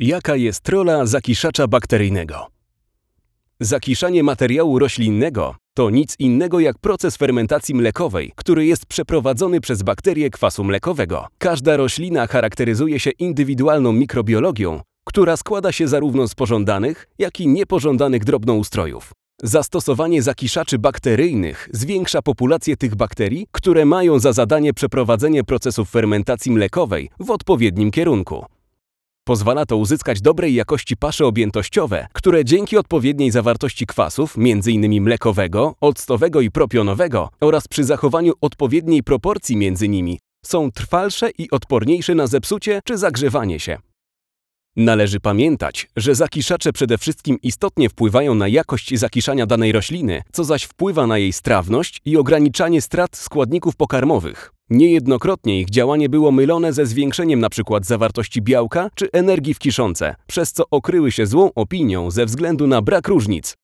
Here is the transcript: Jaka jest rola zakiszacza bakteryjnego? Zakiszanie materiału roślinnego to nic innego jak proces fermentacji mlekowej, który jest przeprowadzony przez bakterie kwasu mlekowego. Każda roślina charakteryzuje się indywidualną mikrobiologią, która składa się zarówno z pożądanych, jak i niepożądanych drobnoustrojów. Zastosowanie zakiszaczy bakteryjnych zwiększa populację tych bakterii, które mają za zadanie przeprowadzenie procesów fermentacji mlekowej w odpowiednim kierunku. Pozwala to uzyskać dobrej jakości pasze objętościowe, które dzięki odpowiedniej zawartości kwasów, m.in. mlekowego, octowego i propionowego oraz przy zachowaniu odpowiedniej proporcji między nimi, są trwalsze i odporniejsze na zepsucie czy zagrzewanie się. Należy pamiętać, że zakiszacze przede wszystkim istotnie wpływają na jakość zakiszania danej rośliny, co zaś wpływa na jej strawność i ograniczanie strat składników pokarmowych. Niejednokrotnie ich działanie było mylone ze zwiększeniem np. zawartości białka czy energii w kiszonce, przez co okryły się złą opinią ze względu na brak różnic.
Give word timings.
Jaka 0.00 0.36
jest 0.36 0.68
rola 0.68 1.06
zakiszacza 1.06 1.66
bakteryjnego? 1.68 2.46
Zakiszanie 3.60 4.22
materiału 4.22 4.78
roślinnego 4.78 5.56
to 5.74 5.90
nic 5.90 6.14
innego 6.18 6.60
jak 6.60 6.78
proces 6.78 7.16
fermentacji 7.16 7.74
mlekowej, 7.74 8.32
który 8.36 8.66
jest 8.66 8.86
przeprowadzony 8.86 9.60
przez 9.60 9.82
bakterie 9.82 10.30
kwasu 10.30 10.64
mlekowego. 10.64 11.26
Każda 11.38 11.76
roślina 11.76 12.26
charakteryzuje 12.26 13.00
się 13.00 13.10
indywidualną 13.10 13.92
mikrobiologią, 13.92 14.80
która 15.04 15.36
składa 15.36 15.72
się 15.72 15.88
zarówno 15.88 16.28
z 16.28 16.34
pożądanych, 16.34 17.08
jak 17.18 17.40
i 17.40 17.48
niepożądanych 17.48 18.24
drobnoustrojów. 18.24 19.12
Zastosowanie 19.42 20.22
zakiszaczy 20.22 20.78
bakteryjnych 20.78 21.68
zwiększa 21.72 22.22
populację 22.22 22.76
tych 22.76 22.94
bakterii, 22.94 23.46
które 23.52 23.84
mają 23.84 24.18
za 24.18 24.32
zadanie 24.32 24.74
przeprowadzenie 24.74 25.44
procesów 25.44 25.90
fermentacji 25.90 26.52
mlekowej 26.52 27.10
w 27.20 27.30
odpowiednim 27.30 27.90
kierunku. 27.90 28.44
Pozwala 29.28 29.66
to 29.66 29.76
uzyskać 29.76 30.20
dobrej 30.20 30.54
jakości 30.54 30.96
pasze 30.96 31.26
objętościowe, 31.26 32.08
które 32.12 32.44
dzięki 32.44 32.76
odpowiedniej 32.76 33.30
zawartości 33.30 33.86
kwasów, 33.86 34.34
m.in. 34.38 35.02
mlekowego, 35.02 35.74
octowego 35.80 36.40
i 36.40 36.50
propionowego 36.50 37.28
oraz 37.40 37.68
przy 37.68 37.84
zachowaniu 37.84 38.32
odpowiedniej 38.40 39.02
proporcji 39.02 39.56
między 39.56 39.88
nimi, 39.88 40.18
są 40.44 40.70
trwalsze 40.70 41.30
i 41.38 41.50
odporniejsze 41.50 42.14
na 42.14 42.26
zepsucie 42.26 42.80
czy 42.84 42.98
zagrzewanie 42.98 43.60
się. 43.60 43.78
Należy 44.78 45.20
pamiętać, 45.20 45.88
że 45.96 46.14
zakiszacze 46.14 46.72
przede 46.72 46.98
wszystkim 46.98 47.38
istotnie 47.42 47.88
wpływają 47.88 48.34
na 48.34 48.48
jakość 48.48 48.98
zakiszania 48.98 49.46
danej 49.46 49.72
rośliny, 49.72 50.22
co 50.32 50.44
zaś 50.44 50.64
wpływa 50.64 51.06
na 51.06 51.18
jej 51.18 51.32
strawność 51.32 52.00
i 52.04 52.16
ograniczanie 52.16 52.82
strat 52.82 53.16
składników 53.16 53.76
pokarmowych. 53.76 54.52
Niejednokrotnie 54.70 55.60
ich 55.60 55.70
działanie 55.70 56.08
było 56.08 56.30
mylone 56.30 56.72
ze 56.72 56.86
zwiększeniem 56.86 57.38
np. 57.38 57.78
zawartości 57.82 58.42
białka 58.42 58.90
czy 58.94 59.12
energii 59.12 59.54
w 59.54 59.58
kiszonce, 59.58 60.14
przez 60.26 60.52
co 60.52 60.64
okryły 60.70 61.12
się 61.12 61.26
złą 61.26 61.50
opinią 61.54 62.10
ze 62.10 62.26
względu 62.26 62.66
na 62.66 62.82
brak 62.82 63.08
różnic. 63.08 63.56